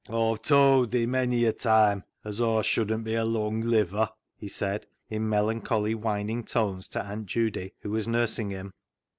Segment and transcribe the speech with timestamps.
[0.09, 4.87] "Aw've towd thi mony a toime as Aw shouldn't be a lung liver," he said,
[5.11, 8.73] in melan choly, whining tones, to Aunt Judy, who was nursing him.